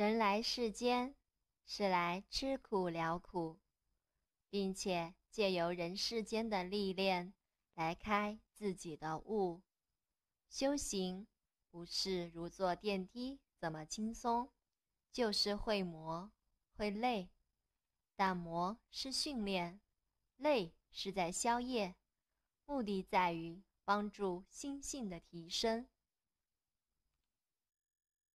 [0.00, 1.14] 人来世间
[1.66, 3.58] 是来吃苦了苦，
[4.48, 7.34] 并且借由人世间的历练
[7.74, 9.60] 来开自己的悟。
[10.48, 11.26] 修行
[11.68, 14.48] 不是如坐电梯怎么轻松，
[15.12, 16.32] 就是会磨
[16.72, 17.28] 会累，
[18.16, 19.82] 但磨是训练，
[20.36, 21.94] 累是在消业，
[22.64, 25.86] 目的在于帮助心性的提升。